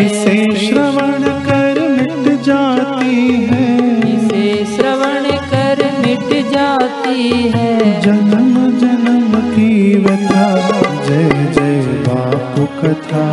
[0.00, 9.94] इसे श्रवण कर मिट जाती है। इसे श्रवण कर मिट जाती है। जन्म जन्म की
[9.96, 10.70] व्यथा।
[11.08, 13.26] जय जय बापू कथा।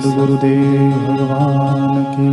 [0.00, 2.28] सद्गुरुदेव भगवान की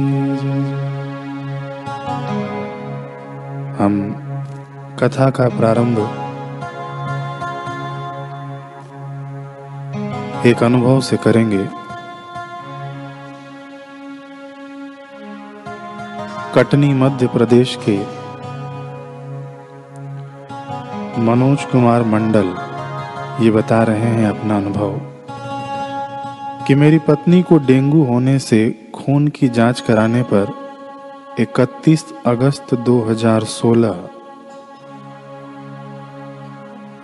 [3.78, 3.96] हम
[5.00, 6.00] कथा का प्रारंभ
[10.46, 11.66] एक अनुभव से करेंगे।
[16.56, 17.98] कटनी मध्य प्रदेश के
[21.22, 22.56] मनोज कुमार मंडल
[23.46, 25.00] ये बता रहे हैं अपना अनुभव।
[26.68, 28.58] कि मेरी पत्नी को डेंगू होने से
[28.96, 30.48] खून की जाँच कराने पर
[31.40, 33.94] 31 अगस्त 2016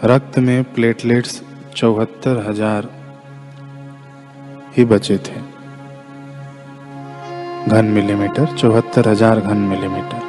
[0.05, 1.41] रक्त में प्लेटलेट्स
[1.75, 2.89] चौहत्तर हज़ार
[4.77, 5.39] ही बचे थे।
[7.67, 10.21] घन मिलीमीटर, चौहत्तर हज़ार घन मिलीमीटर।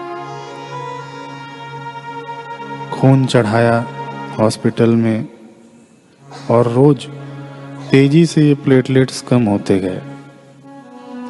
[2.90, 3.76] खून चढ़ाया
[4.38, 5.28] हॉस्पिटल में
[6.50, 7.08] और रोज
[7.94, 10.00] तेज़ी से ये प्लेटलेट्स कम होते गए।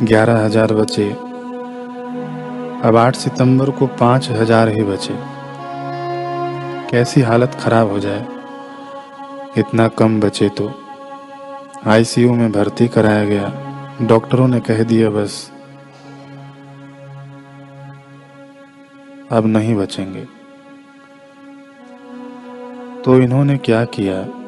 [0.02, 1.10] ग्यारह हज़ार बचे।
[2.88, 5.14] अब आठ सितंबर को पाँच हज़ार ही बचे।
[6.90, 8.26] कैसी हालत खराब हो जाए?
[9.58, 10.70] इतना कम बचे तो।
[11.86, 13.52] आईसीयू में भर्ती कराया गया।
[14.02, 15.50] डॉक्टरों ने कह दिया बस।
[19.32, 20.24] अब नहीं बचेंगे।
[23.04, 24.43] तो इन्होंने क्या किया?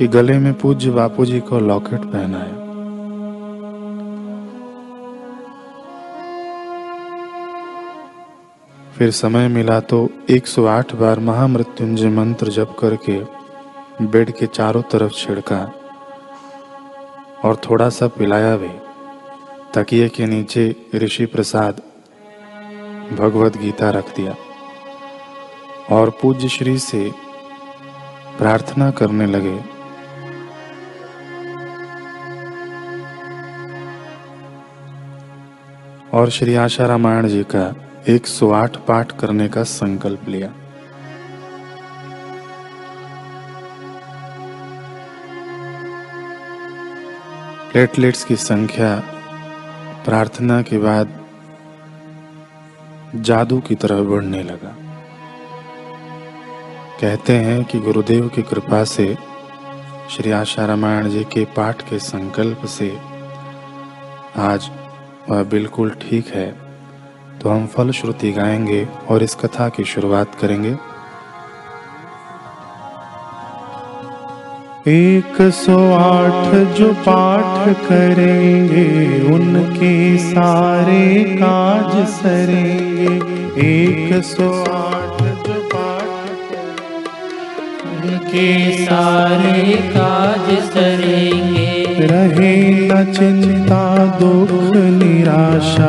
[0.00, 2.52] कि गले में पूज्य बापूजी को लॉकेट पहनाया।
[8.98, 13.18] फिर समय मिला तो 108 बार महामृत्युंजय मंत्र जप करके
[14.06, 15.72] बेड के चारों तरफ़ छिड़का
[17.44, 18.70] और थोड़ा सा पिलाया भी
[19.74, 21.82] तकिए के नीचे ऋषि प्रसाद
[23.18, 24.34] भगवत गीता रख दिया
[25.90, 27.10] और पूज्य श्री से
[28.38, 29.69] प्रार्थना करने लगे।
[36.12, 37.74] और श्री आशा रामायण जी का
[38.08, 40.48] 108 पाठ करने का संकल्प लिया।
[47.72, 49.02] प्लेटलेट्स की संख्या,
[50.04, 51.20] प्रार्थना के बाद
[53.16, 54.76] जादू की तरह बढ़ने लगा।
[57.00, 59.16] कहते हैं कि गुरुदेव की कृपा से
[60.10, 62.98] श्री आशा रामायण जी के पाठ के संकल्प से
[64.36, 64.70] आज
[65.28, 66.46] वह बिल्कुल ठीक है।
[67.42, 70.76] तो हम फल श्रुति गाएँगे और इस कथा की शुरुआत करेंगे।
[74.88, 78.86] एक सौ आठ जो पाठ करेंगे,
[79.34, 83.14] उनके सारे काज सरेंगे।
[83.66, 86.08] एक सौ आठ जो पाठ
[87.84, 88.48] उनके
[88.84, 92.54] सारे काज सरेंगे। रहे
[92.88, 93.80] न चिंता
[94.18, 95.88] दुख निराशा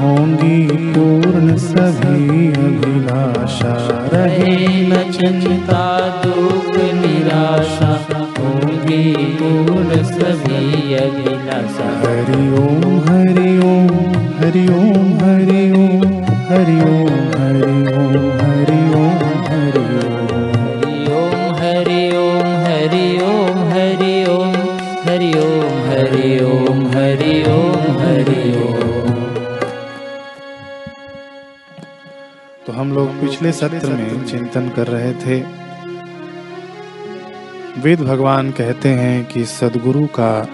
[0.00, 0.58] होंगी
[0.94, 3.72] पूर्ण सभी अभिलाषा।
[4.14, 4.54] रहे
[4.88, 5.82] न चिंता
[6.24, 7.90] दुख निराशा
[8.38, 13.88] होंगी पूर्ण सभी अभिलाषा। हरि ओम हरि ओम
[14.40, 16.02] हरि ओम हरि ओम
[16.50, 18.37] हरि ओम हरि ओम
[32.68, 35.36] तो हम लोग पिछले सत्र में चिंतन कर रहे थे।
[37.80, 40.48] वेद भगवान कहते हैं कि सदगुरु का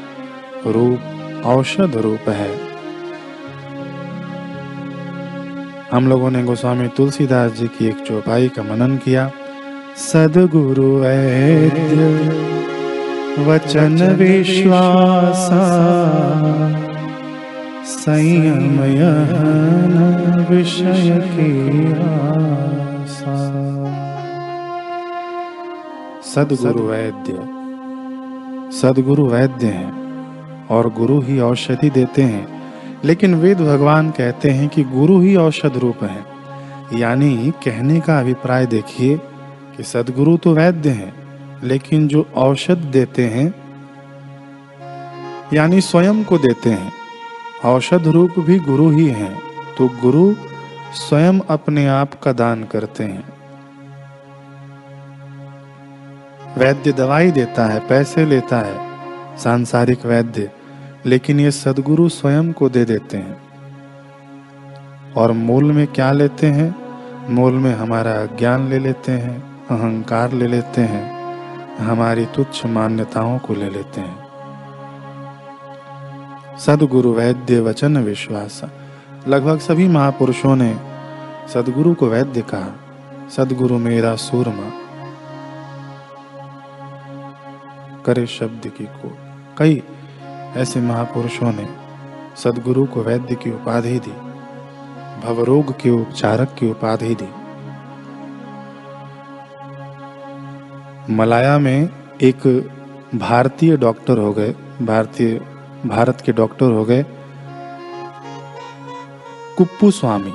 [0.67, 1.01] रूप
[1.45, 2.51] औषध रूप है।
[5.93, 9.31] हम लोगों ने गोस्वामी तुलसीदास जी की एक चौपाई का मनन किया।
[9.97, 12.07] सदगुरु वैद्य
[13.45, 15.65] वचन विश्वासा।
[18.05, 21.53] संयम यहन विषय की
[26.31, 27.33] सदगुरु वैद्य।
[28.81, 32.73] सदगुरु वैद्य हैं और गुरु ही औषधि देते हैं।
[33.05, 36.25] लेकिन वेद भगवान कहते हैं कि गुरु ही औषध रूप है।
[37.01, 39.17] यानी कहने का अभिप्राय देखिए
[39.77, 41.15] कि सदगुरु तो वैद्य हैं,
[41.65, 43.55] लेकिन जो औषध देते हैं,
[45.53, 47.04] यानी स्वयं को देते हैं
[47.65, 49.41] औषध रूप भी गुरु ही हैं
[49.79, 50.35] तो गुरु
[50.95, 53.25] स्वयं अपने आप का दान करते हैं।
[56.59, 58.91] वैद्य दवाई देता है, पैसे लेता है,
[59.39, 60.51] सांसारिक वैद्य,
[61.07, 63.45] लेकिन ये सदगुरु स्वयं को दे देते हैं।
[65.13, 66.75] और मूल में क्या लेते हैं?
[67.31, 71.05] मूल में हमारा ज्ञान ले लेते हैं, अहंकार ले लेते हैं,
[71.77, 74.24] हमारी तुच्छ मान्यताओं को ले लेते हैं।
[76.67, 78.61] सदगुरु वैद्य वचन विश्वास।
[79.29, 80.77] लगभग सभी महापुरुषों ने
[81.49, 82.71] सदगुरु को वैद्य कहा,
[83.31, 84.71] सदगुरु मेरा सूरमा।
[88.07, 89.17] करे शब्द की को
[89.59, 89.83] कई
[90.57, 91.69] ऐसे महापुरुषों ने
[92.37, 94.17] सदगुरु को वैद्य की उपाधि दी,
[95.27, 97.33] भवरोग के उपचारक की उपाधि दी।
[101.15, 101.89] मलाया में
[102.23, 102.47] एक
[103.15, 105.41] भारतीय डॉक्टर हो गए, भारतीय
[105.87, 107.05] भारत के डॉक्टर हो गए
[109.59, 110.35] कुप्पू स्वामी।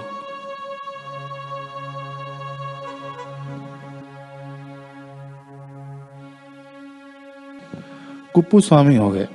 [8.33, 9.27] कुप्पू स्वामी हो गए।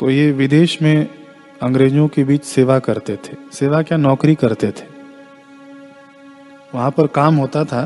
[0.00, 1.08] तो ये विदेश में
[1.62, 3.98] अंग्रेज़ों के बीच सेवा करते थे। सेवा क्या?
[3.98, 4.86] नौकरी करते थे।
[6.74, 7.84] वहाँ पर काम होता था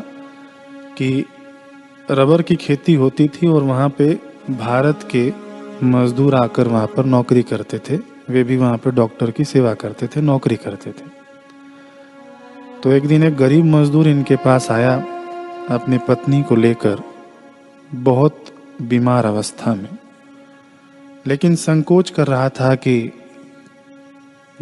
[0.98, 1.24] कि
[2.10, 5.32] रबर की खेती होती थी और वहाँ पे भारत के
[5.82, 7.96] मजदूर आकर वहाँ पर नौकरी करते थे।
[8.28, 11.04] वे भी वहाँ पर डॉक्टर की सेवा करते थे, नौकरी करते थे।
[12.82, 15.06] तो एक दिन एक गरीब मजदूर इनके पास आया,
[15.70, 17.02] अपनी पत्नी को लेकर
[17.94, 18.44] बहुत
[18.82, 19.98] बीमार अवस्था में।
[21.26, 23.12] लेकिन संकोच कर रहा था कि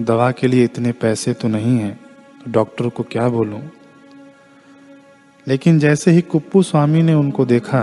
[0.01, 2.01] दवा के लिए इतने पैसे तो नहीं हैं
[2.45, 3.71] तो डॉक्टर को क्या बोलूँ?
[5.49, 7.79] लेकिन जैसे ही कुप्पू स्वामी ने उनको देखा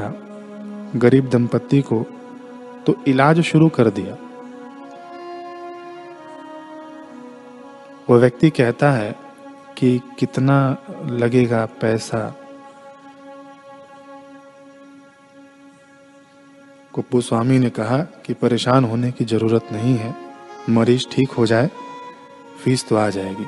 [0.95, 2.05] गरीब दंपत्ति को
[2.87, 4.17] तो इलाज शुरू कर दिया।
[8.09, 9.15] वो व्यक्ति कहता है
[9.77, 10.55] कि कितना
[11.11, 12.19] लगेगा पैसा
[16.93, 20.13] कुप्पू स्वामी ने कहा कि परेशान होने की ज़रूरत नहीं है,
[20.69, 21.69] मरीज़ ठीक हो जाए,
[22.63, 23.45] फ़ीस तो आ जाएगी।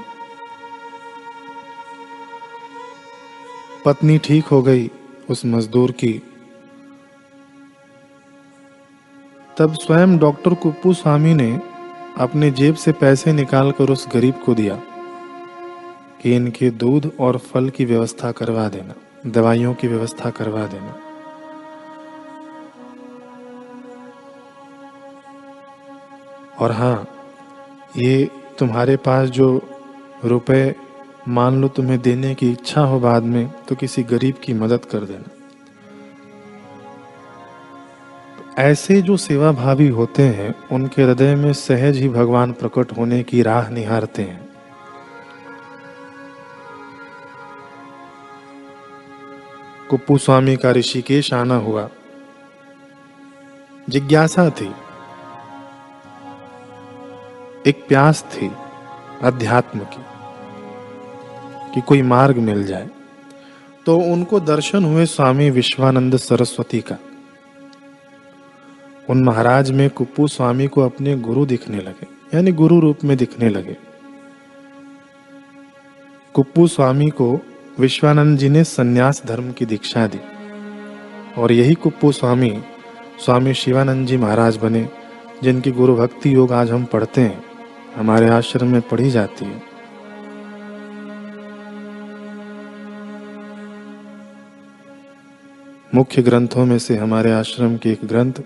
[3.86, 4.90] पत्नी ठीक हो गई,
[5.30, 6.22] उस मजदूर की
[9.60, 11.62] तब स्वयं डॉक्टर कुप्पू स्वामी ने
[12.18, 14.76] अपने जेब से पैसे निकालकर उस गरीब को दिया
[16.22, 18.94] कि इनके दूध और फल की व्यवस्था करवा देना,
[19.28, 20.96] दवाइयों की व्यवस्था करवा देना।
[26.60, 27.08] और हाँ
[27.98, 29.48] ये तुम्हारे पास जो
[30.26, 30.76] रुपए
[31.28, 35.06] मान लो तुम्हें देने की इच्छा हो बाद में तो किसी गरीब की मदद कर
[35.06, 35.35] देना।
[38.60, 43.42] ऐसे जो सेवा भावी होते हैं, उनके हृदय में सहज ही भगवान प्रकट होने की
[43.42, 44.50] राह निहारते हैं।
[49.90, 51.90] कुप्पू स्वामी का ऋषिकेश आना हुआ।
[53.90, 54.72] जिज्ञासा थी।
[57.68, 58.52] एक प्यास थी
[59.22, 60.04] अध्यात्म की,
[61.76, 62.90] कि कोई मार्ग मिल जाए।
[63.86, 66.96] तो उनको दर्शन हुए स्वामी विश्वानंद सरस्वती का।
[69.10, 73.50] उन महाराज में कुप्पू स्वामी को अपने गुरु दिखने लगे, यानी गुरु रूप में दिखने
[73.50, 73.76] लगे।
[76.36, 77.28] कुप्पू स्वामी को
[77.80, 80.20] विश्वानंद जी ने सन्यास धर्म की दीक्षा दी,
[81.38, 82.52] और यही कुप्पू स्वामी
[83.26, 84.88] स्वामी शिवानंद जी महाराज बने,
[85.44, 87.44] जिनकी गुरु भक्ति योग आज हम पढ़ते हैं,
[87.96, 89.62] हमारे आश्रम में पढ़ी जाती है।
[95.96, 98.42] मुख्य ग्रंथों में से हमारे आश्रम के एक ग्रंथ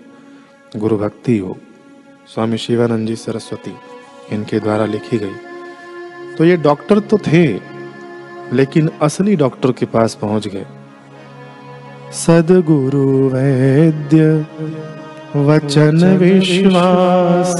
[0.76, 1.56] गुरु भक्ति योग
[2.26, 3.72] स्वामी शिवानंद जी सरस्वती
[4.32, 5.34] इनके द्वारा लिखी गई।
[6.38, 7.42] तो ये डॉक्टर तो थे
[8.52, 10.66] लेकिन असली डॉक्टर के पास पहुँच गए।
[12.14, 14.46] सदगुरु वैद्य
[15.36, 17.56] वचन विश्वास।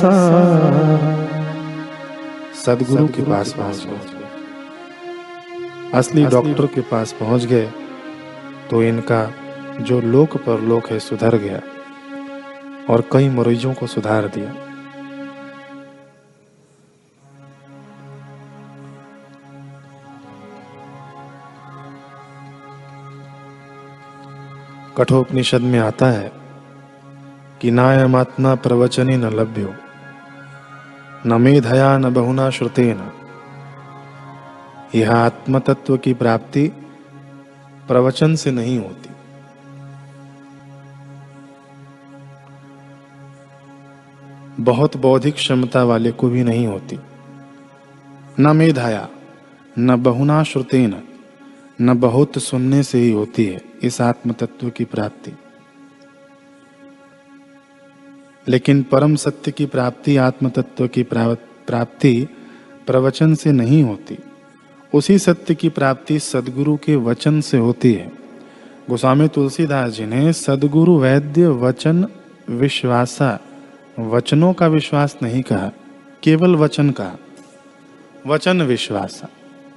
[2.65, 3.99] सदगुरु के पास पहुँच गए।
[5.95, 7.67] असली डॉक्टर के पास पहुँच गए
[8.71, 9.21] तो इनका
[9.81, 11.61] जो लोक पर लोक है सुधर गया।
[12.91, 14.55] और कई मरीजों को सुधार दिया।
[24.97, 26.33] कठोपनिषद में आता है
[27.61, 29.75] कि नायमात्मा प्रवचने न लभ्यो,
[31.27, 33.11] न मेधया न बहुना श्रुते न
[34.95, 36.67] यह आत्मतत्व की प्राप्ति
[37.89, 39.00] प्रवचन से नहीं होती।
[44.61, 46.99] बहुत बौद्धिक क्षमता वाले को भी नहीं होती।
[48.41, 49.09] न मेधाया,
[49.79, 51.03] न बहुना श्रुतेन
[51.81, 55.33] न बहुत सुनने से ही होती है इस आत्म तत्व की प्राप्ति।
[58.49, 62.29] लेकिन परम सत्य की प्राप्ति आत्म तत्व की प्राप्ति
[62.87, 64.19] प्रवचन से नहीं होती।
[64.95, 68.13] उसी सत्य की प्राप्ति सदगुरु के वचन से होती है।
[68.91, 72.07] गोस्वामी तुलसीदास जी ने, सदगुरु वैद्य वचन
[72.51, 73.41] विश्वासा
[74.09, 75.71] वचनों का विश्वास नहीं कहा,
[76.23, 77.19] केवल वचन का।
[78.27, 79.23] वचन विश्वास।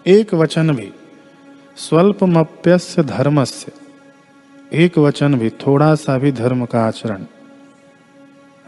[0.08, 0.94] एक वचन भी,
[1.78, 3.72] स्वल्पमप्यस्य धर्मस्य।
[4.74, 7.24] एक वचन भी, थोड़ा सा भी धर्म का आचरण।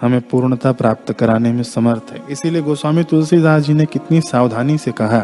[0.02, 4.92] हमें पूर्णता प्राप्त कराने में समर्थ है। इसीलिए गोस्वामी तुलसीदास जी ने कितनी सावधानी से
[4.92, 5.20] कहा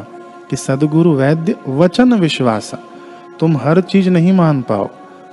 [0.50, 2.72] कि सदगुरु वैद्य, वचन विश्वास।
[3.40, 4.90] तुम हर चीज़ नहीं मान पाओ,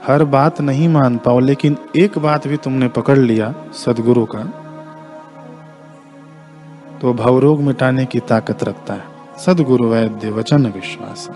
[0.07, 4.68] हर बात नहीं मान पाओ, लेकिन एक बात भी तुमने पकड़ लिया सदगुरु का
[7.01, 9.05] तो भवरोग मिटाने की ताकत रखता है।
[9.39, 11.31] सदगुरु वैद्य, वचन विश्वास।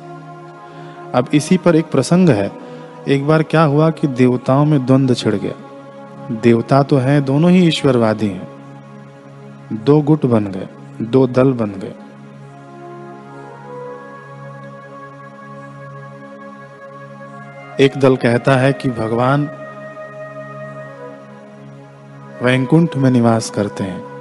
[1.15, 2.53] अब इसी पर एक प्रसंग है।
[3.09, 5.53] एक बार क्या हुआ कि देवताओं में द्वंद्व छिड़ गया।
[6.31, 8.49] देवता तो हैं, दोनों ही ईश्वरवादी हैं।
[9.73, 10.69] दो गुट बन गए,
[11.03, 11.95] दो दल बन गए।
[17.85, 19.51] एक दल कहता है कि भगवान
[22.43, 24.12] वैकुंठ में निवास करते हैं।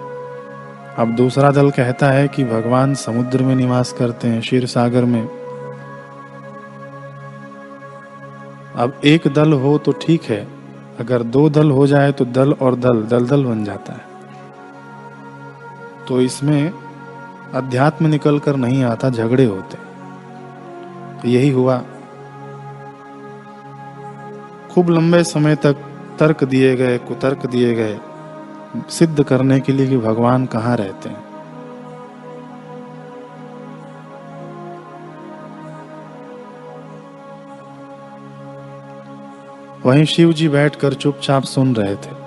[1.01, 5.21] अब दूसरा दल कहता है कि भगवान समुद्र में निवास करते हैं, क्षीर सागर में।
[8.75, 10.47] अब एक दल हो तो ठीक है,
[10.99, 14.05] अगर दो दल हो जाए तो दल और दल दल दल बन जाता है।
[16.07, 16.71] तो इसमें
[17.53, 19.77] अध्यात्म निकल कर नहीं आता, झगड़े होते।
[21.21, 21.81] तो यही हुआ।
[24.71, 25.83] खूब लंबे समय तक
[26.19, 27.99] तर्क दिए गए, कुतर्क दिए गए।
[28.77, 31.31] सिद्ध करने के लिए कि भगवान कहाँ रहते हैं।
[39.85, 42.21] वहीं शिव जी बैठकर चुपचाप सुन रहे थे।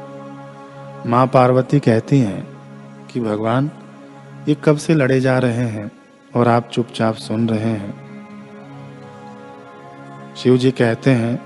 [1.06, 2.48] माँ पार्वती कहती हैं
[3.06, 3.70] कि, भगवान,
[4.48, 5.90] ये कब से लड़े जा रहे हैं
[6.36, 8.04] और आप चुपचाप सुन रहे हैं?
[10.36, 11.42] शिव जी कहते हैं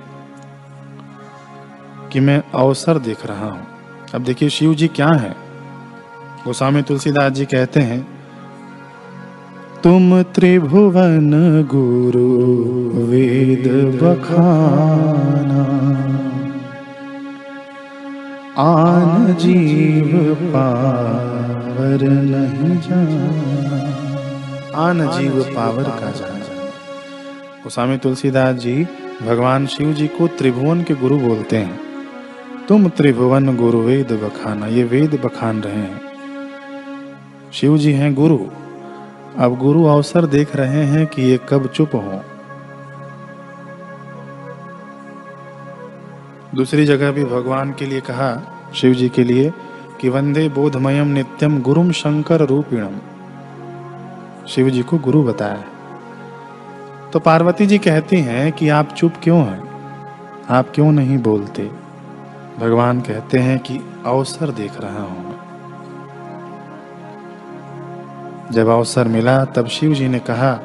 [2.08, 3.77] कि, मैं अवसर देख रहा हूँ।
[4.14, 5.36] अब देखिए, शिव जी क्या है?
[6.44, 8.08] गोस्वामी तुलसीदास जी कहते हैं,
[9.82, 11.30] तुम त्रिभुवन
[11.62, 12.28] गुरु
[13.06, 13.66] वेद
[14.02, 15.64] बखाना।
[18.58, 23.78] आन जीव पावर नहीं जाना।
[24.76, 26.38] आन जीव पावर का जाना।
[27.64, 28.86] गोस्वामी तुलसीदास जी
[29.22, 31.87] भगवान शिव जी को त्रिभुवन के गुरु बोलते हैं।
[32.68, 36.00] तुम त्रिभुवन गुरु वेद बखाना, ये वेद बखान रहे हैं।
[37.52, 38.38] शिव जी हैं गुरु।
[39.38, 42.22] अब गुरु अवसर देख रहे हैं कि ये कब चुप हो।
[46.54, 49.52] दूसरी जगह भी भगवान के लिए कहा शिव जी के लिए,
[50.00, 52.98] कि वंदे बोधमयम नित्यम गुरुम शंकर रूपिणम।
[54.48, 55.64] शिव जी को गुरु बताया।
[57.12, 59.68] तो पार्वती जी कहती हैं कि आप चुप क्यों हैं?
[60.50, 61.87] आप क्यों नहीं बोलते?
[62.58, 65.34] भगवान कहते हैं कि अवसर देख रहा हूँ
[68.52, 70.60] जब अवसर मिला, तब शिव जी ने कहा,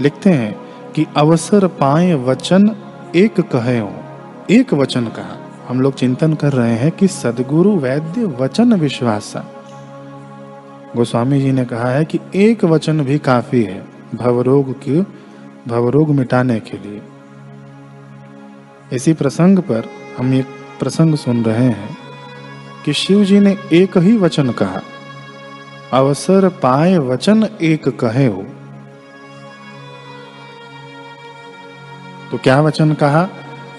[0.00, 0.56] लिखते हैं
[0.92, 2.76] कि अवसर पाए वचन,
[3.16, 3.78] एक कहे
[4.60, 5.36] एक वचन कहा।
[5.68, 9.44] हम लोग चिंतन कर रहे हैं कि सदगुरु वैद्य वचन विश्वासा
[10.96, 15.00] गोस्वामी जी ने कहा है कि एक वचन भी काफ़ी है, भवरोग की,
[15.68, 17.02] भवरोग मिटाने के लिए।
[18.92, 19.88] इसी प्रसंग पर
[20.18, 20.46] हम एक
[20.84, 21.96] प्रसंग सुन रहे हैं
[22.84, 24.82] कि शिव जी ने एक ही वचन कहा,
[25.92, 28.42] अवसर पाए वचन एक कहे हो।
[32.30, 33.28] तो क्या वचन कहा?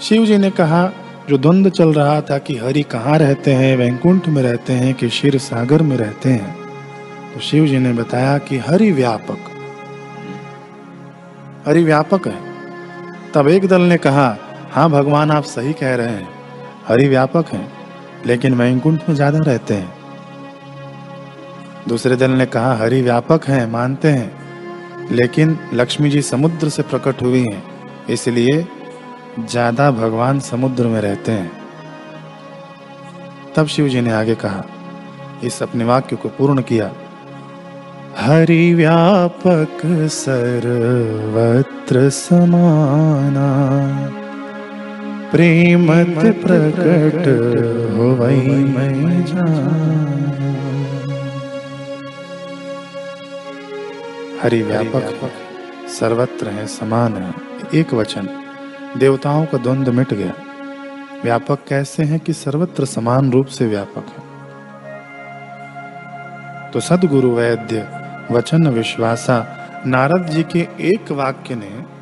[0.02, 0.92] शिव जी ने कहा,
[1.30, 5.10] जो द्वंद चल रहा था कि हरि कहाँ रहते हैं, वैकुंठ में रहते हैं कि
[5.10, 6.56] क्षीर सागर में रहते हैं?
[7.34, 9.38] तो शिव जी ने बताया कि हरि व्यापक।
[11.68, 12.40] हरि व्यापक है।
[13.34, 14.38] तब एक दल ने कहा
[14.72, 16.35] हाँ भगवान, आप सही कह रहे हैं।
[16.88, 17.68] हरि व्यापक हैं,
[18.26, 19.94] लेकिन वैकुंठ में ज़्यादा रहते हैं।
[21.88, 27.22] दूसरे दल ने कहा, हरि व्यापक हैं, मानते हैं, लेकिन लक्ष्मी जी समुद्र से प्रकट
[27.22, 27.64] हुई हैं,
[28.10, 28.66] इसलिए
[29.40, 31.52] ज़्यादा भगवान समुद्र में रहते हैं।
[33.56, 34.64] तब शिव जी ने आगे कहा,
[35.44, 36.92] इस अपने वाक्य को पूर्ण किया।
[38.18, 43.50] हरि व्यापक सर्वत्र समाना।
[45.36, 47.28] प्रेमत प्रकट
[47.98, 48.96] हो वही मैं
[54.44, 55.32] हरि व्यापक,
[56.00, 57.34] सर्वत्र है, समान है,
[57.76, 58.30] एक वचन।
[58.98, 60.34] देवताओं का द्वंद्व मिट गया।
[61.24, 64.24] व्यापक कैसे हैं कि सर्वत्र समान रूप से व्यापक है?
[66.72, 67.88] तो सदगुरु वैद्य
[68.32, 71.95] वचन विश्वासा, नारद जी के एक वाक्य ने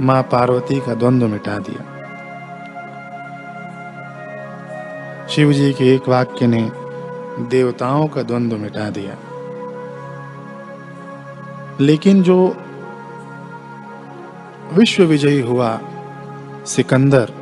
[0.00, 1.94] माँ पार्वती का द्वंद्व मिटा दिया।
[5.28, 6.72] शिव जी के एक वाक्य ने
[7.38, 9.16] देवताओं का द्वंद्व मिटा दिया।
[11.80, 12.56] लेकिन जो
[14.72, 15.80] विश्व विजयी हुआ
[16.66, 17.32] सिकंदर,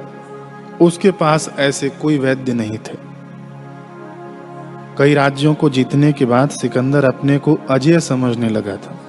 [0.81, 3.13] उसके पास ऐसे कोई वैद्य नहीं थे।
[4.99, 9.02] कई राज्यों को जीतने के बाद सिकंदर अपने को अजय समझने लगा था।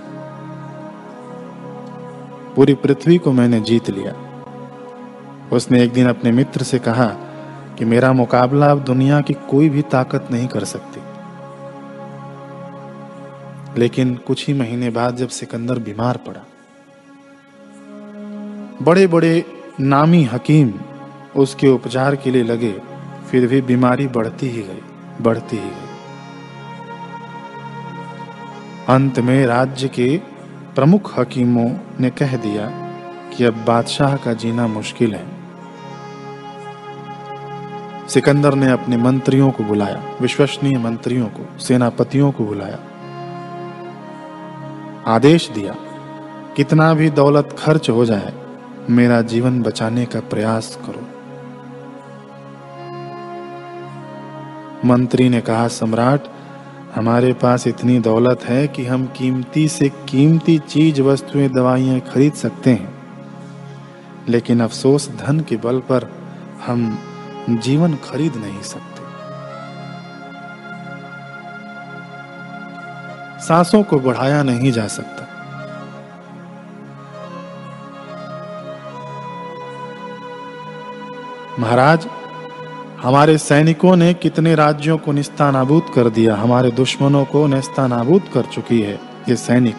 [2.56, 4.14] पूरी पृथ्वी को मैंने जीत लिया।
[5.54, 7.06] उसने एक दिन अपने मित्र से कहा
[7.78, 11.02] कि मेरा मुकाबला अब दुनिया की कोई भी ताकत नहीं कर सकती।
[13.80, 16.42] लेकिन कुछ ही महीने बाद जब सिकंदर बीमार पड़ा
[18.82, 19.46] बड़े बड़े
[19.80, 20.74] नामी हकीम
[21.36, 22.72] उसके उपचार के लिए लगे,
[23.32, 24.82] फिर भी बीमारी बढ़ती ही गई,
[25.22, 25.90] बढ़ती ही गई।
[28.88, 30.33] अंत में राज्य के
[30.76, 32.68] प्रमुख हकीमों ने कह दिया
[33.34, 35.28] कि अब बादशाह का जीना मुश्किल है।
[38.08, 42.80] सिकंदर ने अपने मंत्रियों को बुलाया, विश्वसनीय मंत्रियों को, सेनापतियों को बुलाया।
[45.08, 45.76] आदेश दिया,
[46.56, 48.34] कितना भी दौलत खर्च हो जाए,
[48.90, 51.08] मेरा जीवन बचाने का प्रयास करो।
[54.86, 56.33] मंत्री ने कहा, सम्राट
[56.96, 62.70] हमारे पास इतनी दौलत है कि हम कीमती से कीमती चीज़ वस्तुएँ, दवाइयाँ खरीद सकते
[62.70, 62.94] हैं।
[64.30, 66.12] लेकिन अफसोस धन के बल पर
[66.66, 67.00] हम
[67.50, 68.94] जीवन खरीद नहीं सकते।
[73.42, 75.28] सांसों को बढ़ाया नहीं जा सकता।
[81.60, 82.08] महाराज
[83.04, 88.82] हमारे सैनिकों ने कितने राज्यों को निस्तानाबूद कर दिया, हमारे दुश्मनों को निस्तानाबूद कर चुकी
[88.82, 88.94] है
[89.30, 89.76] ये सैनिक।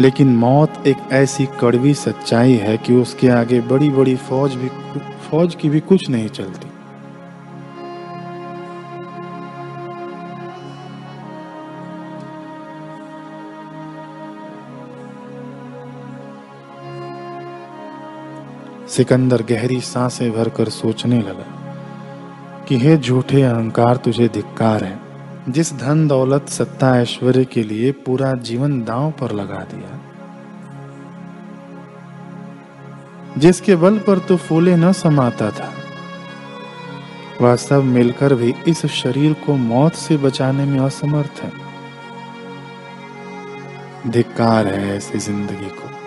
[0.00, 4.68] लेकिन मौत एक ऐसी कड़वी सच्चाई है कि उसके आगे बड़ी बड़ी फौज भी
[5.30, 6.68] फौज की भी कुछ नहीं चलती।
[18.88, 21.55] सिकंदर गहरी साँसें भरकर सोचने लगा।
[22.68, 25.00] कि हे झूठे अहंकार, तुझे धिक्कार है।
[25.48, 30.00] जिस धन दौलत, सत्ता, ऐश्वर्य के लिए पूरा जीवन दांव पर लगा दिया।
[33.38, 35.72] जिसके बल पर तू फूले न समाता था।
[37.40, 41.52] वह सब मिलकर भी इस शरीर को मौत से बचाने में असमर्थ है।
[44.10, 46.05] धिक्कार है ऐसी ज़िंदगी को।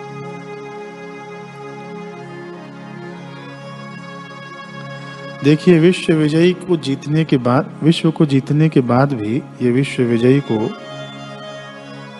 [5.44, 10.02] देखिए, विश्व विजयी को जीतने के बाद, विश्व को जीतने के बाद भी ये विश्व
[10.02, 10.70] विजयी को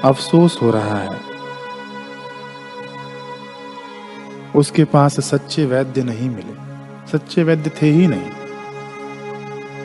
[0.08, 1.20] अफसोस हो रहा है।
[4.56, 6.60] उसके पास सच्चे वैद्य नहीं मिले।
[7.12, 8.30] सच्चे वैद्य थे ही नहीं।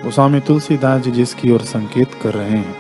[0.02, 2.76] वो स्वामी तुलसीदास जी जिसकी ओर संकेत कर रहे हैं,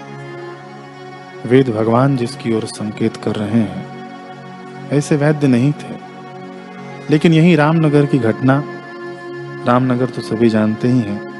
[1.45, 4.07] वेद भगवान जिसकी ओर संकेत कर रहे हैं,
[4.89, 5.95] ऐसे वैद्य नहीं थे।
[7.09, 8.74] लेकिन यही रामनगर की घटना
[9.65, 11.36] रामनगर तो सभी जानते ही हैं।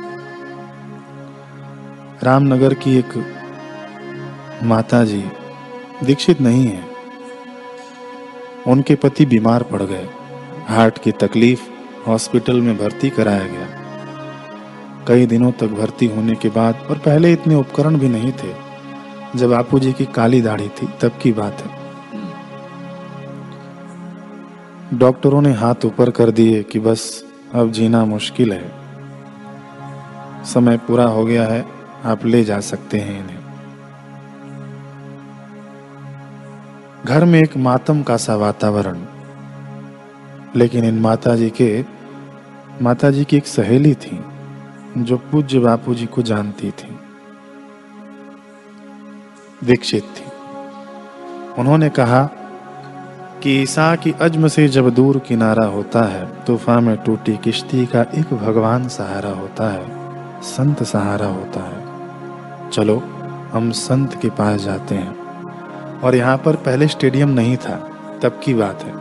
[2.24, 3.36] रामनगर की एक
[4.64, 5.26] माता जी
[6.04, 6.84] दीक्षित नहीं है।
[8.68, 10.10] उनके पति बीमार पड़ गए।
[10.68, 11.62] हार्ट की तकलीफ़
[12.08, 13.68] हॉस्पिटल में भर्ती कराया गया।
[15.08, 18.56] कई दिनों तक भर्ती होने के बाद, और पहले इतने उपकरण भी नहीं थे।
[19.36, 21.86] जब बापू जी की काली दाढ़ी थी, तब की बात है।
[24.98, 27.25] डॉक्टरों ने हाथ ऊपर कर दिए कि बस
[27.56, 28.72] अब जीना मुश्किल है।
[30.44, 31.66] समय पूरा हो गया है,
[32.06, 33.40] आप ले जा सकते हैं इन्हें।
[37.06, 39.06] घर में एक मातम का सा वातावरण।
[40.56, 41.86] लेकिन इन माता जी के
[42.82, 44.24] माता जी की एक सहेली थी,
[44.98, 47.00] जो पूज्य बापू जी को जानती थी।
[49.64, 50.26] दीक्षित थी।
[51.58, 52.30] उन्होंने कहा
[53.46, 58.02] कि ईसा की अजम से जब दूर किनारा होता है, तूफ़ान में टूटी किश्ती का
[58.02, 59.86] एक भगवान सहारा होता है,
[60.42, 61.86] संत सहारा होता है।
[62.70, 63.04] चलो,
[63.54, 65.16] हम संत के पास जाते हैं।
[66.02, 67.90] और यहाँ पर पहले स्टेडियम नहीं था,
[68.24, 68.94] तब की बात है।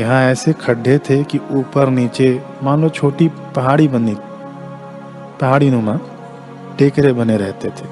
[0.00, 4.16] यहाँ ऐसे खड्डे थे कि ऊपर नीचे, मान लो छोटी पहाड़ी बनी,
[5.40, 5.98] पहाड़ी नुमा,
[6.78, 7.88] टेकरे बने रहते थे।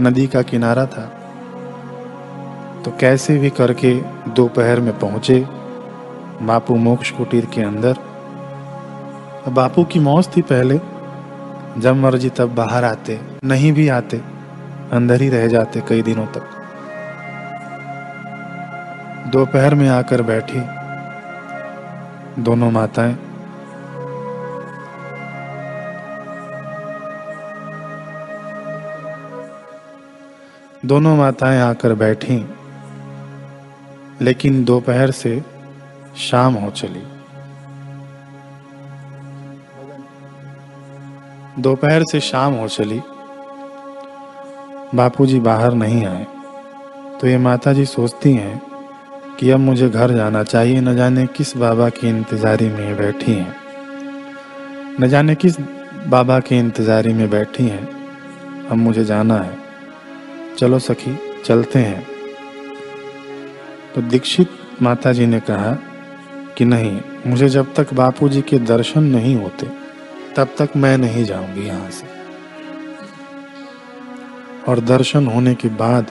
[0.00, 1.14] नदी का किनारा था
[2.88, 3.94] तो कैसे भी करके
[4.28, 5.46] दोपहर में पहुँचे,
[6.42, 7.96] बापू मोक्ष कुटीर के अंदर।
[9.48, 10.80] बापू की मौज थी पहले।
[11.78, 14.20] जब मर्ज़ी तब बाहर आते, नहीं भी आते,
[14.92, 16.42] अंदर ही रह जाते कई दिनों तक।
[19.32, 20.62] दोपहर में आकर बैठी
[22.42, 23.16] दोनों माताएँ।
[30.84, 32.54] दोनों माताएँ आकर बैठी।
[34.22, 35.40] लेकिन दोपहर से
[36.18, 37.02] शाम हो चली।
[41.62, 43.00] दोपहर से शाम हो चली।
[44.94, 46.26] बापूजी बाहर नहीं आए
[47.20, 48.60] तो ये माता जी सोचती हैं
[49.38, 53.54] कि अब मुझे घर जाना चाहिए, न जाने किस बाबा की इंतज़ारी में बैठी हैं।
[55.00, 55.56] न जाने किस
[56.08, 57.88] बाबा की इंतज़ारी में बैठी हैं,
[58.68, 59.56] अब मुझे जाना है।
[60.58, 62.06] चलो सखी, चलते हैं।
[63.94, 64.48] तो दीक्षित
[64.82, 65.72] माता जी ने कहा
[66.58, 69.66] कि नहीं, मुझे जब तक बापू जी के दर्शन नहीं होते,
[70.36, 72.06] तब तक मैं नहीं जाऊँगी यहाँ से।
[74.68, 76.10] और दर्शन होने के बाद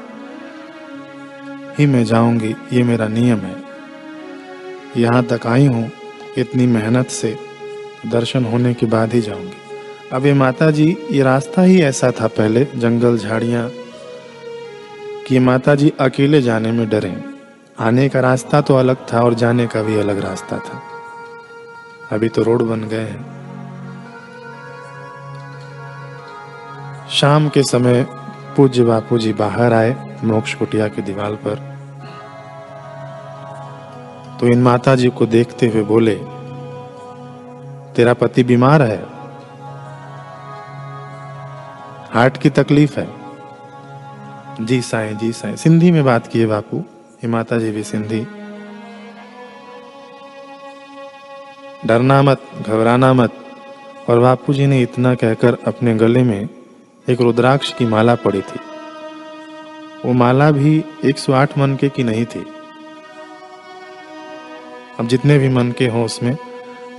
[1.80, 3.56] ही मैं जाऊँगी, ये मेरा नियम है।
[4.98, 5.92] यहाँ तक आई हूँ,
[6.38, 7.36] इतनी मेहनत से
[8.06, 9.56] दर्शन होने के बाद ही जाऊँगी।
[10.14, 13.70] अब ये माता जी ये रास्ता ही ऐसा था पहले, जंगल झाड़ियाँ,
[15.28, 17.37] कि माता जी अकेले जाने में डरे।
[17.80, 20.82] आने का रास्ता तो अलग था और जाने का भी अलग रास्ता था।
[22.12, 23.38] अभी तो रोड बन गए हैं।
[27.10, 28.04] शाम के समय
[28.58, 31.56] पूज्य बापू जी बाहर आए मोक्ष कुटिया की दीवार पर।
[34.40, 36.16] तो इन माता जी को देखते हुए बोले,
[37.96, 39.04] तेरा पति बीमार है।
[42.14, 43.08] हार्ट की तकलीफ़ है।
[44.62, 46.84] जी साईं जी साईं। सिंधी में बात किए बापू।
[47.18, 48.28] ये माता जी भी सिंधी।
[51.86, 53.34] डरना मत, घबराना मत,
[54.10, 56.50] और बापू जी ने इतना कहकर अपने गले में
[57.10, 58.60] एक रुद्राक्ष की माला पड़ी थी।
[60.06, 62.46] वो माला भी 108 मन के की नहीं थी।
[65.00, 66.38] अब जितने भी मन के हों उसमें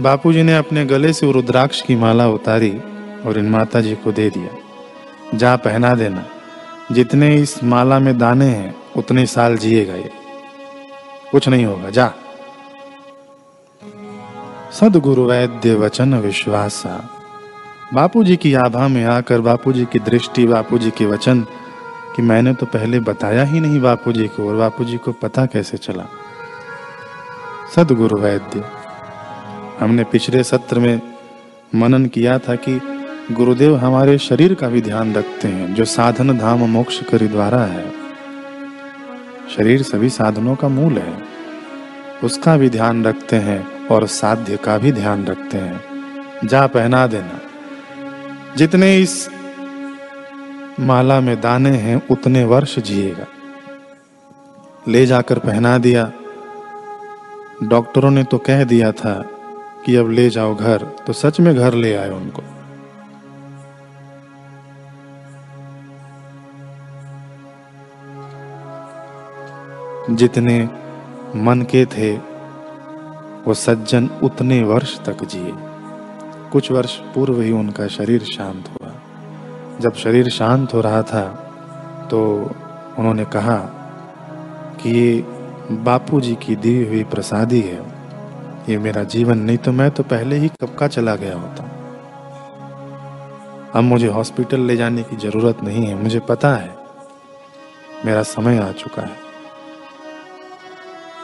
[0.01, 2.81] बापू जी ने अपने गले से रुद्राक्ष की माला उतारी
[3.27, 6.25] और इन माता जी को दे दिया। जा पहना देना,
[6.93, 10.11] जितने इस माला में दाने हैं उतने साल जिएगा ये।
[11.31, 12.13] कुछ नहीं होगा, जा।
[14.73, 17.11] सदगुरु वैद्य वचन विश्वासा।
[17.95, 21.41] बापू जी की आभा में आकर बापू जी की दृष्टि बापू जी के वचन
[22.17, 25.47] कि मैंने तो पहले बताया ही नहीं बापू जी को और बापू जी को पता
[25.47, 26.05] कैसे चला।
[27.77, 28.65] सदगुरु वैद्य,
[29.81, 31.01] हमने पिछले सत्र में
[31.75, 32.81] मनन किया था कि
[33.33, 38.08] गुरुदेव हमारे शरीर का भी ध्यान रखते हैं, जो साधन धाम मोक्ष करी द्वारा है।
[39.57, 41.23] शरीर सभी साधनों का मूल है।
[42.25, 45.81] उसका भी ध्यान रखते हैं और साध्य का भी ध्यान रखते हैं।
[46.45, 47.41] जा पहना देना।
[48.57, 49.31] जितने इस
[50.81, 53.27] माला में दाने हैं, उतने वर्ष जिएगा।
[54.89, 56.13] ले जाकर पहना दिया।
[57.63, 59.27] डॉक्टरों ने तो कह दिया था
[59.87, 62.43] कि अब ले जाओ घर तो सच में घर ले आए उनको।
[70.11, 70.59] जितने
[71.37, 72.13] मन के थे,
[73.47, 75.53] वो सज्जन उतने वर्ष तक जिए।
[76.53, 78.93] कुछ वर्ष पूर्व ही उनका शरीर शांत हुआ।
[79.81, 81.25] जब शरीर शांत हो रहा था
[82.11, 82.21] तो
[82.99, 83.57] उन्होंने कहा
[84.81, 85.21] कि ये
[85.85, 87.81] बापू जी की दी हुई प्रसादी है।
[88.69, 91.65] ये मेरा जीवन, नहीं तो मैं तो पहले ही कब का चला गया होता।
[93.75, 96.75] अब मुझे हॉस्पिटल ले जाने की ज़रूरत नहीं है। मुझे पता है,
[98.07, 99.28] मेरा समय आ चुका है।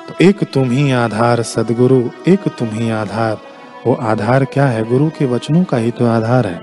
[0.09, 3.39] तो एक तुम ही आधार, सदगुरु, एक तुम ही आधार।
[3.87, 4.89] वो आधार क्या है?
[4.89, 6.61] गुरु के वचनों का ही तो आधार है।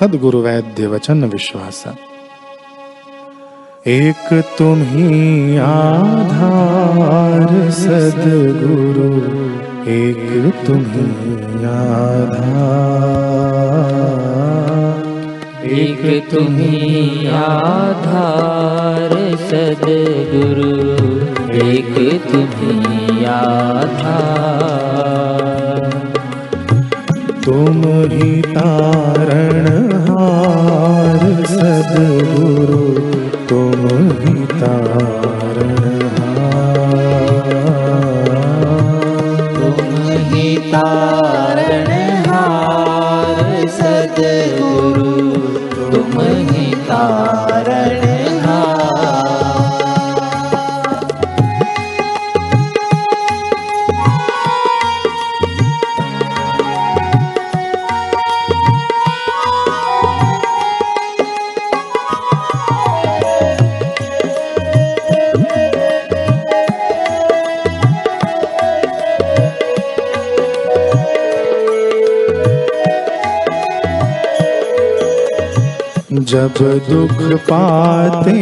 [0.00, 1.84] सदगुरु वैद्य वचन विश्वास।
[3.86, 9.42] एक तुम ही आधार, सदगुरु,
[9.88, 14.21] एक तुम ही आधार।
[15.64, 20.96] एक तुम्ही आधार सदगुरु।
[21.56, 25.90] एक तुम्ही आधार।
[27.44, 32.91] तुम ही तारण हार सदगुरु
[44.02, 45.10] सदगुरु
[45.90, 46.16] तुम
[46.48, 47.61] ही तारणहार
[76.58, 78.40] जब दुख पाते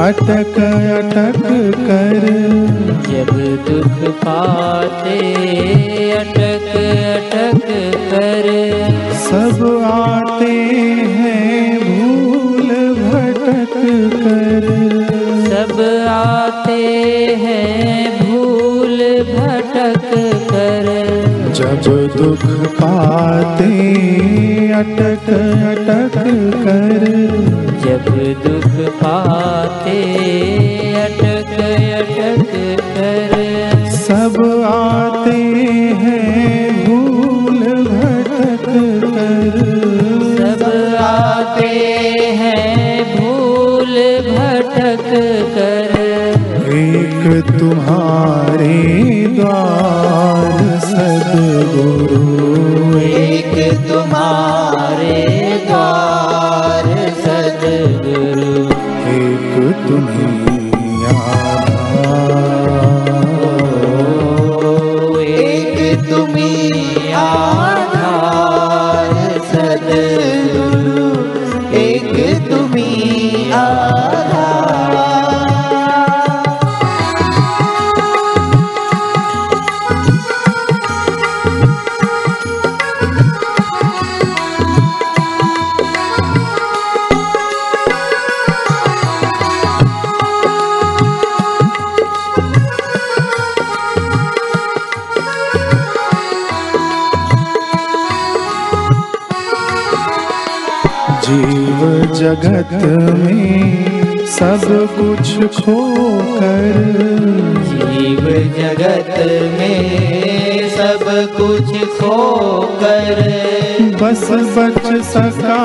[0.00, 0.56] अटक
[0.98, 1.38] अटक
[1.86, 2.24] कर।
[3.08, 3.30] जब
[3.68, 5.18] दुख पाते
[6.12, 6.66] अटक
[7.04, 7.66] अटक
[8.10, 8.48] कर।
[9.20, 10.52] सब आते
[11.14, 13.76] हैं भूल भटक
[14.16, 14.68] कर।
[15.46, 16.82] सब आते
[17.44, 18.98] हैं भूल
[19.32, 20.10] भटक
[20.52, 20.90] कर।
[21.52, 23.72] जब दुख पाते
[24.74, 25.30] अटक
[25.70, 26.14] अटक
[26.64, 26.93] कर।
[102.24, 102.70] जगत
[103.14, 106.76] में सब कुछ खोकर।
[107.70, 109.18] जीव जगत
[109.58, 111.04] में सब
[111.36, 112.16] कुछ खो
[112.82, 113.20] कर
[114.02, 114.24] बस
[114.56, 115.60] बच सका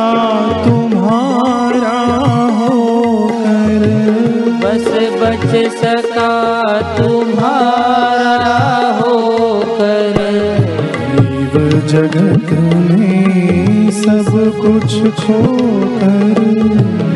[0.65, 1.97] तुम्हारा
[2.59, 3.79] होकर।
[4.63, 4.91] बस
[5.21, 6.33] बच सका
[6.97, 8.37] तुम्हारा
[8.99, 9.15] हो
[9.71, 10.17] कर
[11.21, 11.53] जीव
[11.87, 12.88] जगत में
[13.99, 14.29] सब
[14.61, 16.39] कुछ खोकर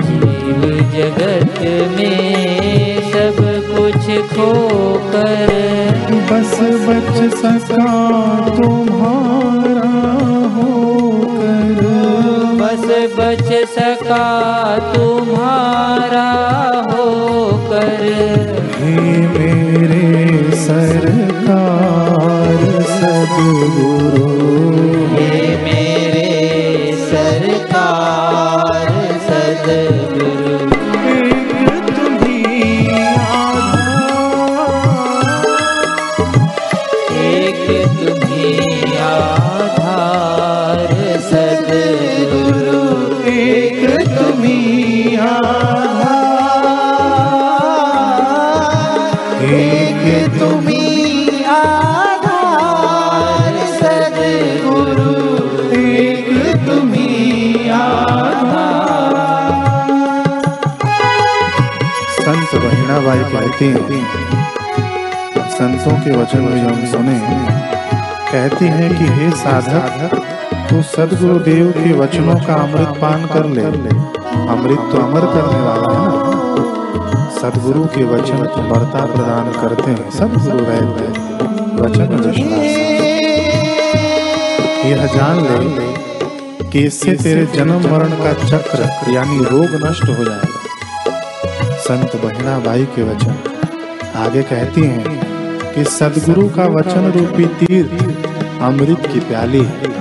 [0.02, 0.62] जीव
[0.96, 1.58] जगत
[1.98, 3.38] में सब
[3.70, 5.48] कुछ खोकर
[6.32, 6.54] बस
[6.88, 7.94] बच सका
[8.50, 9.94] तुम्हारा
[10.56, 11.80] होकर।
[12.62, 12.86] बस
[13.18, 14.28] बच सका
[14.94, 16.30] तुम्हारा
[16.92, 18.02] होकर।
[18.80, 18.96] हे
[19.28, 20.08] मेरे
[20.58, 22.60] सरकार
[22.94, 24.32] सदगुरु।
[63.36, 64.04] हैं
[65.50, 67.20] संतों के वचन में हम सुने।
[68.32, 70.16] कहती हैं कि हे साधक,
[70.70, 73.62] तू सदगुरु देव के वचनों का अमृत पान कर ले।
[74.48, 76.14] अमृत तो अमर करने वाला है ना?
[77.42, 81.04] सदगुरु के वचन अमरता प्रदान करते हैं। सदगुरु वैद्य
[81.82, 82.34] वचन
[84.86, 85.94] यह जान ले
[86.70, 90.63] कि इससे तेरे जन्म मरण का चक्र, यानी रोग नष्ट हो जाएगा।
[91.94, 93.36] संत बहिणा बाई के वचन।
[94.16, 97.86] आगे कहती हैं कि सदगुरु का वचन रूपी तीर
[98.62, 99.92] अमृत की प्याली है।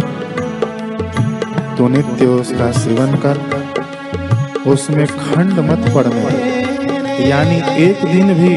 [1.77, 3.41] तो नित्य उसका सेवन कर,
[4.67, 6.25] उसमें खंड मत पड़ने
[7.29, 8.55] यानी एक दिन भी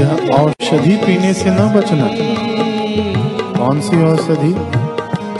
[0.00, 2.08] यह औषधि पीने से न बचना।
[3.58, 4.54] कौन सी औषधि?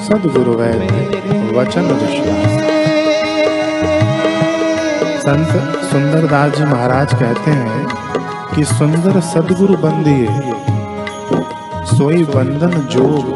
[0.07, 1.07] सदगुरु वैद्य,
[1.59, 2.54] वचन विश्वास।
[5.25, 10.27] संत सुंदरदास जी महाराज कहते हैं कि सुंदर सदगुरु बंदिए
[11.89, 13.31] सोई बंधन जोग,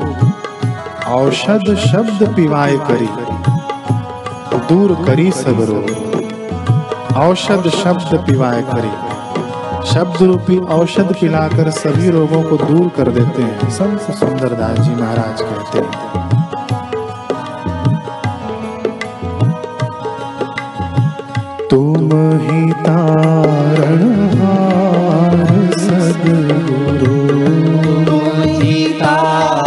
[1.08, 3.08] औषध शब्द पिवाय करी,
[4.68, 8.94] दूर करी सब रोग औषध शब्द पिवाय करी।
[9.88, 15.40] शब्द रूपी औषध पिलाकर सभी रोगों को दूर कर देते हैं, संत सुंदरदास जी महाराज
[15.42, 16.17] कहते हैं।
[22.38, 24.02] ही तारण
[25.70, 27.18] सदगुरु।
[28.90, 29.57] तारणहार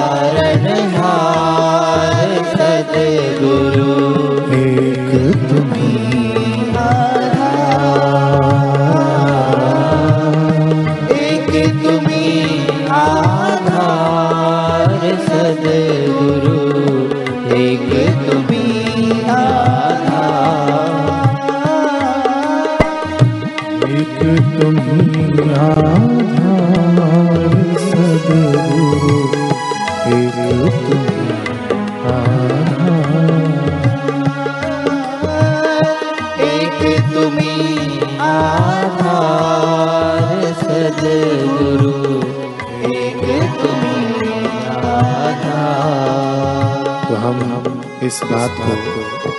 [47.10, 49.32] तो हम इस बात को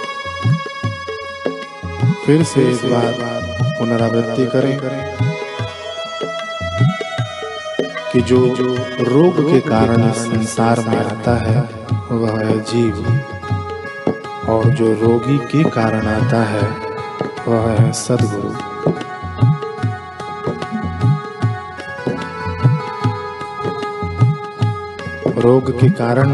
[2.27, 3.12] फिर से एक बार
[3.79, 4.81] पुनरावृत्ति करें
[8.12, 8.55] कि जो
[9.01, 13.20] रोग के कारण इस संसार में आता है, वह है जीव।
[14.48, 16.62] और जो रोगी के कारण आता है,
[17.48, 18.71] वह है सदगुरु।
[25.42, 26.28] रोग के कारण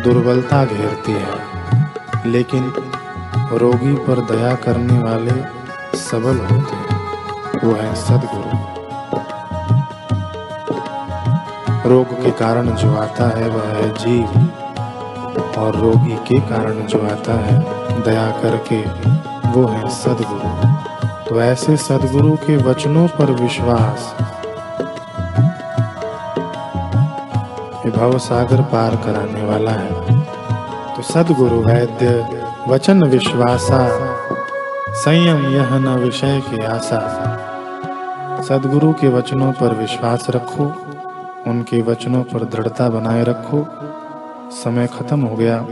[0.00, 1.26] दुर्बलता घेरती है।
[2.26, 2.72] लेकिन
[3.52, 5.30] रोगी पर दया करने वाले
[5.98, 7.00] सबल होते हैं।
[7.64, 8.72] वो है सदगुरु।
[11.90, 14.26] रोग के कारण जो आता है, वह है जीव।
[15.58, 17.58] और रोगी के कारण जो आता है,
[18.02, 18.82] दया करके,
[19.50, 20.68] वो है सदगुरु।
[21.28, 24.16] तो ऐसे सदगुरु के वचनों पर विश्वास
[27.86, 30.20] ये भव सागर पार कराने वाला है।
[30.96, 33.88] तो सदगुरु वैद्य, वचन विश्वासा,
[34.92, 37.00] संयम यह न विषय के आशा।
[38.48, 40.64] सदगुरु के वचनों पर विश्वास रखो,
[41.50, 43.66] उनके वचनों पर दृढ़ता बनाए रखो।
[44.50, 45.66] समय खत्म हो गया।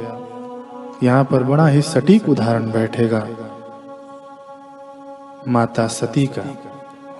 [1.03, 3.27] यहाँ पर बड़ा ही सटीक उदाहरण बैठेगा।
[5.49, 6.59] माता सती का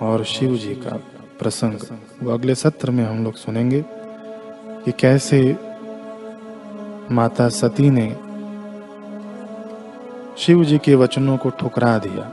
[0.07, 0.99] और शिव जी का
[1.39, 1.73] प्रसंग।
[2.23, 3.85] वो अगले सत्र में हम लोग सुनेंगे।
[4.85, 5.57] कि कैसे
[7.11, 8.15] माता सती ने
[10.37, 12.23] शिव जी के वचनों को ठुकरा दिया।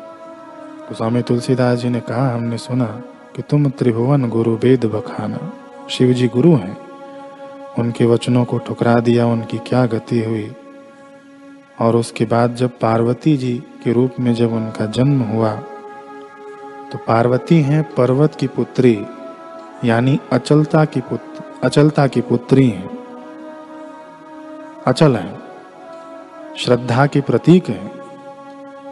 [0.89, 2.87] तो स्वामी तुलसीदास जी ने कहा, हमने सुना
[3.37, 5.53] कि तुम त्रिभुवन गुरु वेद बखाना।
[5.91, 6.77] शिव जी गुरु हैं।
[7.79, 10.53] उनके वचनों को ठुकरा दिया, उनकी क्या गति हुई।
[11.81, 15.53] और उसके बाद जब पार्वती जी के रूप में जब उनका जन्म हुआ
[16.93, 19.07] तो पार्वती हैं पर्वत की पुत्री,
[19.85, 21.28] यानी अचलता की पुत्र।
[21.65, 22.99] अचलता की पुत्री हैं।
[24.87, 25.39] अचल हैं।
[26.59, 27.93] श्रद्धा की प्रतीक है।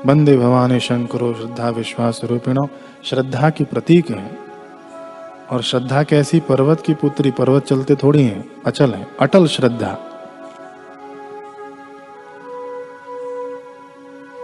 [0.07, 2.69] वंदे भवानी शंकरो श्रद्धा विश्वास रूपिणो,
[3.05, 4.39] श्रद्धा की प्रतीक है।
[5.51, 9.99] और श्रद्धा कैसी पर्वत की पुत्री पर्वत चलते थोड़ी हैं। अचल है। अटल श्रद्धा।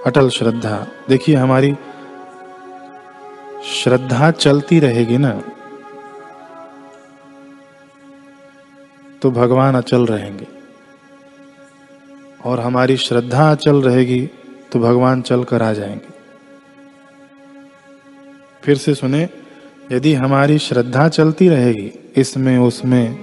[0.06, 1.74] अटल श्रद्धा। देखिए हमारी
[3.64, 5.40] श्रद्धा चलती रहेगी ना।
[9.22, 10.46] तो भगवान अचल रहेंगे।
[12.44, 14.30] और हमारी श्रद्धा अचल रहेगी
[14.72, 16.12] तो भगवान चल कर आ जाएँगे।
[18.62, 19.28] फिर से सुने,
[19.92, 23.18] यदि हमारी श्रद्धा चलती रहेगी, इसमें, उसमें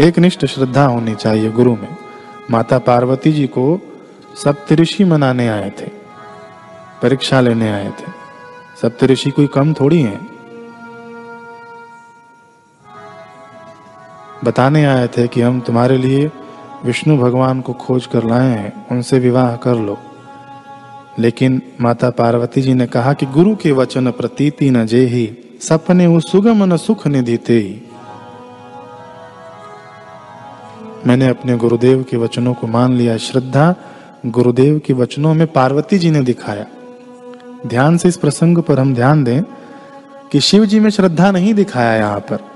[0.00, 1.96] एक निष्ठ श्रद्धा होनी चाहिए गुरु में।
[2.50, 3.80] माता पार्वती जी को
[4.36, 5.90] सप्तऋषि मनाने आए थे,
[7.02, 8.12] परीक्षा लेने आए थे।
[8.82, 10.33] सप्तऋषि कोई कम थोड़ी हैं?
[14.44, 16.30] बताने आए थे कि हम तुम्हारे लिए
[16.84, 19.98] विष्णु भगवान को खोज कर लाए हैं, उनसे विवाह कर लो।
[21.18, 26.06] लेकिन माता पार्वती जी ने कहा कि गुरु के वचन प्रतीति न जे ही सपने
[26.06, 27.82] वो सुगम न सुख निधि ते
[31.06, 33.74] मैंने अपने गुरुदेव के वचनों को मान लिया, श्रद्धा
[34.26, 36.66] गुरुदेव के वचनों में पार्वती जी ने दिखाया।
[37.66, 39.42] ध्यान से इस प्रसंग पर हम ध्यान दें
[40.32, 42.53] कि शिव जी में श्रद्धा नहीं दिखाया यहाँ पर।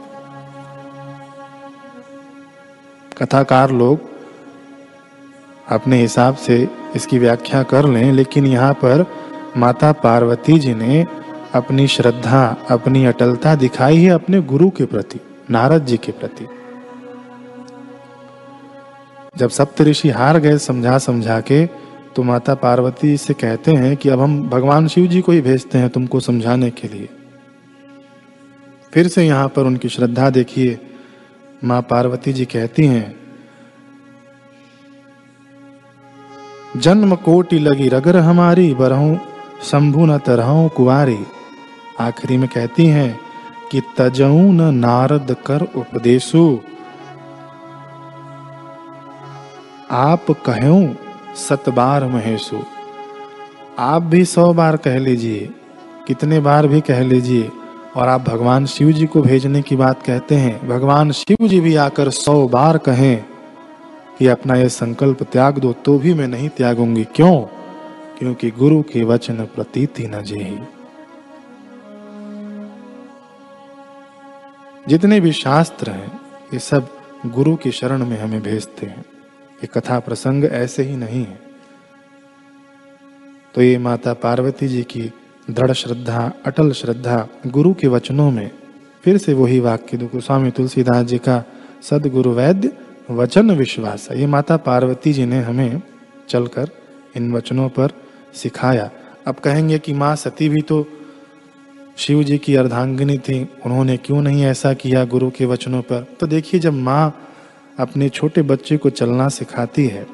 [3.21, 4.01] कथाकार लोग
[5.69, 6.57] अपने हिसाब से
[6.97, 9.05] इसकी व्याख्या कर लें, लेकिन यहाँ पर
[9.57, 11.05] माता पार्वती जी ने
[11.55, 16.47] अपनी श्रद्धा, अपनी अटलता दिखाई है अपने गुरु के प्रति, नारद जी के प्रति।
[19.37, 21.65] जब सप्तऋषि हार गए समझा समझा के
[22.17, 25.79] तो माता पार्वती से कहते हैं कि अब हम भगवान शिव जी को ही भेजते
[25.79, 27.09] हैं तुमको समझाने के लिए।
[28.93, 30.79] फिर से यहाँ पर उनकी श्रद्धा देखिए
[31.65, 33.17] माँ पार्वती जी कहती हैं,
[36.77, 39.19] जन्म कोटि लगी रगर हमारी, बरहू
[39.63, 41.19] शंभु न तरहूं कुवारी।
[42.01, 43.21] आखिरी में कहती हैं
[43.73, 46.61] कि, तजऊ न नारद कर उपदेशु।
[49.91, 50.97] आप कहूँ
[51.37, 52.61] सतबार महेशु।
[53.79, 55.55] आप भी सौ बार कह लीजिए,
[56.07, 57.51] कितने बार भी कह लीजिए
[57.97, 61.77] और आप भगवान शिव जी को भेजने की बात कहते हैं। भगवान शिव जी भी
[61.77, 63.25] आकर सौ बार कहें
[64.19, 67.41] कि अपना यह संकल्प त्याग दो तो भी मैं नहीं त्यागूँगी। क्यों?
[68.19, 70.59] क्योंकि गुरु के वचन प्रतीति न जेही।
[74.89, 76.21] जितने भी शास्त्र हैं,
[76.53, 76.89] ये सब
[77.27, 79.05] गुरु की शरण में हमें भेजते हैं।
[79.65, 81.41] ये कथा प्रसंग ऐसे ही नहीं है।
[83.55, 85.13] तो ये माता पार्वती जी की
[85.49, 88.51] दृढ़ श्रद्धा अटल श्रद्धा गुरु के वचनों में।
[89.05, 91.43] फिर से वही वाक्य दो स्वामी तुलसीदास जी का
[91.83, 92.73] सदगुरु वैद्य
[93.11, 95.81] वचन विश्वास ये माता पार्वती जी ने हमें
[96.29, 96.71] चलकर
[97.17, 97.93] इन वचनों पर
[98.35, 98.91] सिखाया।
[99.27, 100.87] अब कहेंगे कि माँ, सती भी तो
[101.97, 106.07] शिव जी की अर्धांगिनी थी। उन्होंने क्यों नहीं ऐसा किया गुरु के वचनों पर?
[106.21, 107.15] तो देखिए, जब माँ
[107.79, 110.07] अपने छोटे बच्चे को चलना सिखाती है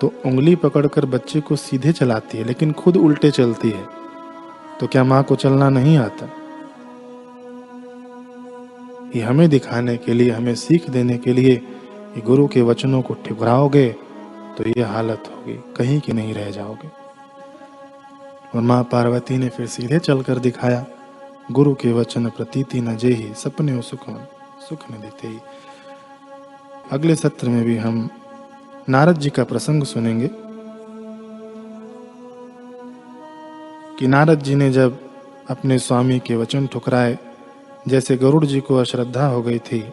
[0.00, 3.84] तो उंगली पकड़कर बच्चे को सीधे चलाती है, लेकिन खुद उल्टे चलती है।
[4.84, 6.26] तो क्या माँ को चलना नहीं आता?
[9.16, 13.14] ये हमें दिखाने के लिए, हमें सीख देने के लिए ये गुरु के वचनों को
[13.14, 13.88] ठुकराओगे
[14.58, 16.90] तो ये हालत होगी, कहीं की नहीं रह जाओगे।
[18.54, 20.84] और माँ पार्वती ने फिर सीधे चलकर दिखाया,
[21.52, 24.08] गुरु के वचन प्रतीति न जे ही सपने सुख
[24.68, 25.38] सुख न देते ही।
[26.92, 28.08] अगले सत्र में भी हम
[28.88, 30.30] नारद जी का प्रसंग सुनेंगे।
[33.98, 34.98] कि नारद जी ने जब
[35.50, 37.18] अपने स्वामी के वचन ठुकराए,
[37.88, 39.84] जैसे गरुड़ जी को अश्रद्धा हो गई थी,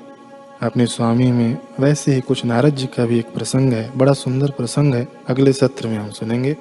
[0.61, 4.51] अपने स्वामी में वैसे ही कुछ नारद जी का भी एक प्रसंग है, बड़ा सुंदर
[4.51, 6.57] प्रसंग है। अगले सत्र में हम सुनेंगे।